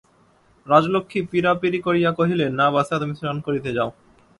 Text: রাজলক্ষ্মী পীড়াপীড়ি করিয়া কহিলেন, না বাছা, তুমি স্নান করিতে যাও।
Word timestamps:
রাজলক্ষ্মী 0.67 1.19
পীড়াপীড়ি 1.31 1.79
করিয়া 1.81 2.11
কহিলেন, 2.11 2.51
না 2.53 2.67
বাছা, 2.71 2.95
তুমি 3.01 3.13
স্নান 3.15 3.37
করিতে 3.47 3.69
যাও। 3.77 3.89